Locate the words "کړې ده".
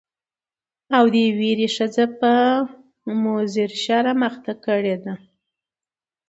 4.65-5.13